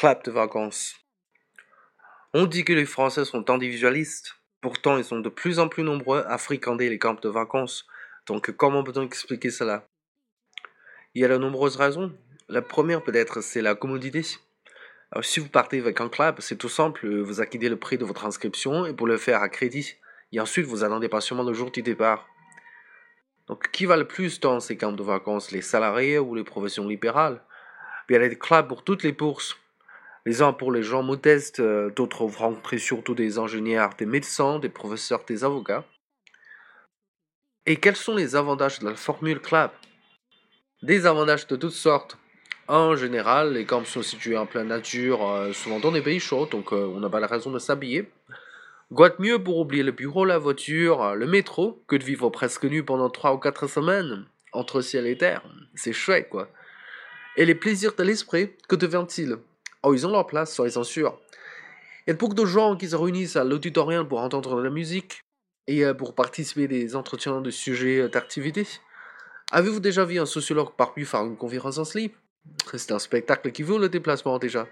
club 0.00 0.24
de 0.24 0.30
vacances. 0.30 0.96
On 2.32 2.46
dit 2.46 2.64
que 2.64 2.72
les 2.72 2.86
Français 2.86 3.26
sont 3.26 3.50
individualistes, 3.50 4.34
pourtant 4.62 4.96
ils 4.96 5.04
sont 5.04 5.20
de 5.20 5.28
plus 5.28 5.58
en 5.58 5.68
plus 5.68 5.82
nombreux 5.82 6.24
à 6.26 6.38
fréquenter 6.38 6.88
les 6.88 6.98
camps 6.98 7.20
de 7.20 7.28
vacances. 7.28 7.86
Donc 8.26 8.50
comment 8.52 8.82
peut-on 8.82 9.02
expliquer 9.02 9.50
cela? 9.50 9.86
Il 11.12 11.20
y 11.20 11.24
a 11.26 11.28
de 11.28 11.36
nombreuses 11.36 11.76
raisons. 11.76 12.16
La 12.48 12.62
première 12.62 13.02
peut-être 13.02 13.42
c'est 13.42 13.60
la 13.60 13.74
commodité. 13.74 14.22
Si 15.20 15.38
vous 15.38 15.50
partez 15.50 15.80
avec 15.80 16.00
un 16.00 16.08
club, 16.08 16.36
c'est 16.38 16.56
tout 16.56 16.70
simple, 16.70 17.06
vous 17.20 17.42
acquittez 17.42 17.68
le 17.68 17.78
prix 17.78 17.98
de 17.98 18.06
votre 18.06 18.24
inscription 18.24 18.86
et 18.86 18.94
pour 18.94 19.06
le 19.06 19.18
faire 19.18 19.42
à 19.42 19.50
crédit. 19.50 19.96
Et 20.32 20.40
ensuite 20.40 20.64
vous 20.64 20.82
attendez 20.82 21.10
patiemment 21.10 21.42
le 21.42 21.52
jour 21.52 21.70
du 21.70 21.82
départ. 21.82 22.26
Donc 23.48 23.70
qui 23.70 23.84
va 23.84 23.98
le 23.98 24.08
plus 24.08 24.40
dans 24.40 24.60
ces 24.60 24.78
camps 24.78 24.92
de 24.92 25.02
vacances, 25.02 25.50
les 25.50 25.60
salariés 25.60 26.18
ou 26.18 26.34
les 26.34 26.44
professions 26.44 26.88
libérales? 26.88 27.44
Il 28.08 28.14
y 28.14 28.16
a 28.16 28.26
des 28.26 28.38
clubs 28.38 28.66
pour 28.66 28.82
toutes 28.82 29.02
les 29.02 29.12
bourses. 29.12 29.58
Les 30.26 30.42
uns 30.42 30.52
pour 30.52 30.70
les 30.70 30.82
gens 30.82 31.02
modestes, 31.02 31.60
euh, 31.60 31.90
d'autres 31.90 32.24
rencontrer 32.24 32.78
surtout 32.78 33.14
des 33.14 33.38
ingénieurs, 33.38 33.90
des 33.96 34.04
médecins, 34.04 34.58
des 34.58 34.68
professeurs, 34.68 35.24
des 35.26 35.44
avocats. 35.44 35.84
Et 37.64 37.76
quels 37.76 37.96
sont 37.96 38.14
les 38.14 38.36
avantages 38.36 38.80
de 38.80 38.88
la 38.88 38.94
formule 38.94 39.40
club 39.40 39.70
Des 40.82 41.06
avantages 41.06 41.46
de 41.46 41.56
toutes 41.56 41.72
sortes. 41.72 42.18
En 42.68 42.96
général, 42.96 43.54
les 43.54 43.64
camps 43.64 43.84
sont 43.84 44.02
situés 44.02 44.36
en 44.36 44.46
pleine 44.46 44.68
nature, 44.68 45.26
euh, 45.26 45.52
souvent 45.52 45.80
dans 45.80 45.92
des 45.92 46.02
pays 46.02 46.20
chauds, 46.20 46.46
donc 46.46 46.72
euh, 46.72 46.84
on 46.94 47.00
n'a 47.00 47.08
pas 47.08 47.20
la 47.20 47.26
raison 47.26 47.50
de 47.50 47.58
s'habiller. 47.58 48.10
Quoi 48.94 49.10
mieux 49.18 49.42
pour 49.42 49.58
oublier 49.58 49.82
le 49.82 49.92
bureau, 49.92 50.24
la 50.24 50.38
voiture, 50.38 51.14
le 51.14 51.26
métro, 51.26 51.82
que 51.86 51.96
de 51.96 52.04
vivre 52.04 52.28
presque 52.28 52.64
nu 52.64 52.84
pendant 52.84 53.08
3 53.08 53.34
ou 53.34 53.38
4 53.38 53.68
semaines, 53.68 54.26
entre 54.52 54.82
ciel 54.82 55.06
et 55.06 55.16
terre? 55.16 55.42
C'est 55.74 55.92
chouette, 55.92 56.28
quoi. 56.28 56.48
Et 57.36 57.46
les 57.46 57.54
plaisirs 57.54 57.94
de 57.96 58.02
l'esprit, 58.02 58.50
que 58.68 58.76
devient-il? 58.76 59.38
Oh, 59.82 59.94
ils 59.94 60.06
ont 60.06 60.10
leur 60.10 60.26
place, 60.26 60.54
soyez-en 60.54 60.84
sûrs. 60.84 61.18
Il 62.06 62.10
y 62.10 62.12
a 62.12 62.14
beaucoup 62.14 62.34
de 62.34 62.44
gens 62.44 62.76
qui 62.76 62.88
se 62.88 62.96
réunissent 62.96 63.36
à 63.36 63.44
l'auditorium 63.44 64.06
pour 64.06 64.20
entendre 64.20 64.56
de 64.56 64.62
la 64.62 64.70
musique 64.70 65.20
et 65.66 65.84
euh, 65.84 65.94
pour 65.94 66.14
participer 66.14 66.68
des 66.68 66.96
entretiens 66.96 67.40
de 67.40 67.50
sujets 67.50 68.08
d'activité. 68.08 68.66
Avez-vous 69.52 69.80
déjà 69.80 70.04
vu 70.04 70.18
un 70.18 70.26
sociologue 70.26 70.72
parmi 70.76 71.04
faire 71.04 71.24
une 71.24 71.36
conférence 71.36 71.78
en 71.78 71.84
slip? 71.84 72.14
C'est 72.74 72.92
un 72.92 72.98
spectacle 72.98 73.52
qui 73.52 73.62
vaut 73.62 73.78
le 73.78 73.88
déplacement 73.88 74.38
déjà. 74.38 74.66